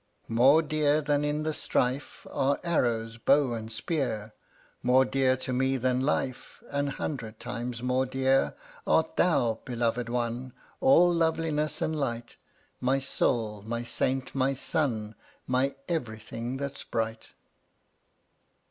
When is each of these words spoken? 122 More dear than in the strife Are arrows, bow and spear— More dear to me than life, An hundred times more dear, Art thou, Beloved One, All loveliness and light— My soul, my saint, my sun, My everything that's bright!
122 0.25 0.41
More 0.43 0.61
dear 0.63 0.99
than 1.03 1.23
in 1.23 1.43
the 1.43 1.53
strife 1.53 2.25
Are 2.31 2.59
arrows, 2.63 3.19
bow 3.19 3.53
and 3.53 3.71
spear— 3.71 4.33
More 4.81 5.05
dear 5.05 5.37
to 5.37 5.53
me 5.53 5.77
than 5.77 6.01
life, 6.01 6.63
An 6.71 6.87
hundred 6.87 7.39
times 7.39 7.83
more 7.83 8.07
dear, 8.07 8.55
Art 8.87 9.15
thou, 9.15 9.59
Beloved 9.63 10.09
One, 10.09 10.53
All 10.79 11.13
loveliness 11.13 11.83
and 11.83 11.95
light— 11.95 12.35
My 12.89 12.97
soul, 12.97 13.61
my 13.61 13.83
saint, 13.83 14.33
my 14.33 14.55
sun, 14.55 15.13
My 15.45 15.75
everything 15.87 16.57
that's 16.57 16.83
bright! 16.83 17.29